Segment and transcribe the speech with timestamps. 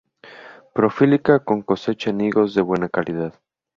[0.73, 3.39] Prolífica con cosecha en higos de buena calidad.